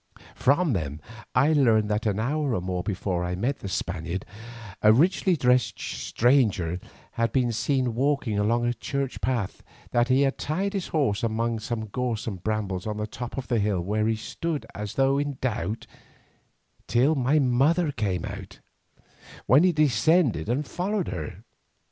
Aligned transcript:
From 0.33 0.73
them 0.73 0.99
I 1.35 1.53
learned 1.53 1.87
that 1.91 2.07
an 2.07 2.19
hour 2.19 2.55
or 2.55 2.61
more 2.61 2.81
before 2.81 3.23
I 3.23 3.35
met 3.35 3.59
the 3.59 3.67
Spaniard, 3.69 4.25
a 4.81 4.91
richly 4.91 5.35
dressed 5.37 5.79
stranger 5.79 6.79
had 7.11 7.31
been 7.31 7.51
seen 7.51 7.93
walking 7.93 8.39
along 8.39 8.63
the 8.65 8.73
church 8.73 9.21
path, 9.21 9.61
and 9.61 9.89
that 9.91 10.07
he 10.07 10.21
had 10.21 10.39
tied 10.39 10.73
his 10.73 10.87
horse 10.87 11.21
among 11.21 11.59
some 11.59 11.85
gorse 11.85 12.25
and 12.25 12.41
brambles 12.43 12.87
on 12.87 12.97
the 12.97 13.05
top 13.05 13.37
of 13.37 13.47
the 13.47 13.59
hill, 13.59 13.79
where 13.79 14.07
he 14.07 14.15
stood 14.15 14.65
as 14.73 14.95
though 14.95 15.19
in 15.19 15.37
doubt, 15.39 15.85
till 16.87 17.13
my 17.13 17.37
mother 17.37 17.91
came 17.91 18.25
out, 18.25 18.59
when 19.45 19.63
he 19.63 19.71
descended 19.71 20.49
and 20.49 20.65
followed 20.65 21.09
her. 21.09 21.43